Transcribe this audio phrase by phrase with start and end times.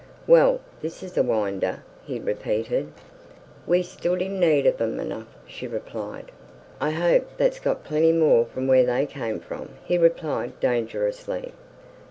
[0.25, 2.87] "Well, this is a winder!" he repeated.
[3.67, 6.31] "We stood in need of 'em enough," she replied.
[6.79, 11.53] "I hope tha's got plenty more from wheer they came from," he replied dangerously.